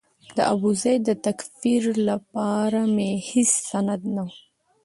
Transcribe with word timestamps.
د 0.35 0.37
ابوزید 0.53 0.99
د 1.05 1.11
تکفیر 1.25 1.83
لپاره 2.09 2.81
مې 2.95 3.11
هېڅ 3.29 3.51
سند 3.69 4.01
نه 4.15 4.23
و. 4.27 4.29